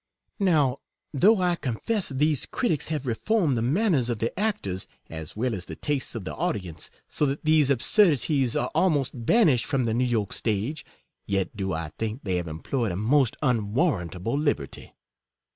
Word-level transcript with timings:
Now, 0.39 0.79
though 1.13 1.43
I 1.43 1.53
confess 1.53 2.09
these 2.09 2.47
critics 2.47 2.87
have 2.87 3.05
reformed 3.05 3.55
the 3.55 3.61
manners 3.61 4.09
of 4.09 4.17
the 4.17 4.33
actors, 4.39 4.87
as 5.11 5.35
well 5.35 5.53
as 5.53 5.67
the 5.67 5.75
tastes 5.75 6.15
of 6.15 6.23
the 6.25 6.33
audience, 6.33 6.89
so 7.07 7.27
that 7.27 7.45
these 7.45 7.69
absurdities 7.69 8.55
are 8.55 8.71
almost 8.73 9.11
banished 9.27 9.67
from 9.67 9.85
the 9.85 9.93
New 9.93 10.03
York 10.03 10.33
stage, 10.33 10.83
yet 11.27 11.55
do 11.55 11.71
I 11.71 11.89
think 11.99 12.21
they 12.23 12.37
have 12.37 12.47
em 12.47 12.61
ployed 12.61 12.91
a 12.91 12.95
most 12.95 13.37
unwarrantable 13.43 14.35
liberty. 14.35 14.95